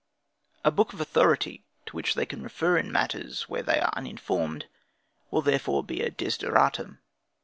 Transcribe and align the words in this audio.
A 0.65 0.71
book 0.71 0.93
of 0.93 0.99
authority, 0.99 1.63
to 1.85 1.95
which 1.95 2.15
they 2.15 2.25
can 2.25 2.41
refer 2.41 2.75
in 2.75 2.91
matters 2.91 3.43
where 3.47 3.61
they 3.61 3.79
are 3.79 3.93
uninformed, 3.95 4.65
will 5.29 5.43
therefore 5.43 5.83
be 5.83 6.01
a 6.01 6.09
desideratum. 6.09 6.97